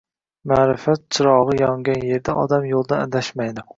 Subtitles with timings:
[0.51, 3.67] Maʼrifat chirogʻi yongan yerda odam yoʻldan adashmaydi